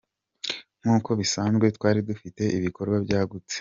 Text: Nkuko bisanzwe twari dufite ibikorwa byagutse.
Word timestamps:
Nkuko 0.81 1.09
bisanzwe 1.19 1.65
twari 1.77 1.99
dufite 2.09 2.43
ibikorwa 2.57 2.95
byagutse. 3.05 3.57